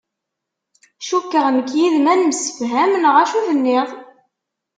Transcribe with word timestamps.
Cukkeɣ 1.07 1.45
nekk 1.51 1.69
yid-m 1.77 2.05
ad 2.11 2.17
nemsefham, 2.19 2.91
neɣ 2.97 3.15
acu 3.21 3.39
tenniḍ? 3.47 3.89